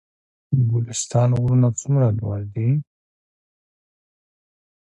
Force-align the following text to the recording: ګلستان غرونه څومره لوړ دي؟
ګلستان 0.71 1.29
غرونه 1.39 1.69
څومره 1.79 2.07
لوړ 2.19 2.39
دي؟ 2.53 2.69